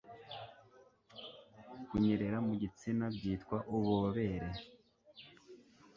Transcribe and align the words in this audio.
kunyerera 1.87 2.37
mugitsina 2.47 3.05
byitwa 3.15 3.57
Ububobere. 3.75 4.49